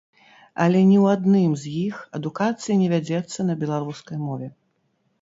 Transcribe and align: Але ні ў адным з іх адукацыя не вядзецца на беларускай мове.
Але 0.63 0.79
ні 0.91 0.97
ў 1.03 1.17
адным 1.17 1.51
з 1.65 1.75
іх 1.83 2.01
адукацыя 2.21 2.81
не 2.83 2.91
вядзецца 2.97 3.39
на 3.53 3.61
беларускай 3.63 4.17
мове. 4.27 4.47